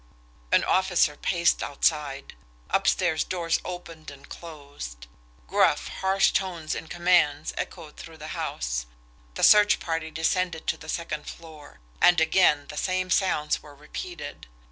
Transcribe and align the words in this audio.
An 0.51 0.63
officer 0.63 1.15
paced 1.15 1.61
outside. 1.61 2.33
Upstairs 2.71 3.23
doors 3.23 3.59
opened 3.63 4.09
and 4.09 4.27
closed. 4.27 5.05
Gruff, 5.45 5.89
harsh 6.01 6.31
tones 6.31 6.73
in 6.73 6.87
commands 6.87 7.53
echoed 7.55 7.97
through 7.97 8.17
the 8.17 8.29
house. 8.33 8.87
The 9.35 9.43
search 9.43 9.79
party 9.79 10.09
descended 10.09 10.65
to 10.65 10.77
the 10.77 10.89
second 10.89 11.27
floor 11.27 11.81
and 12.01 12.19
again 12.19 12.65
the 12.69 12.77
same 12.77 13.11
sounds 13.11 13.61
were 13.61 13.75
repeated. 13.75 14.47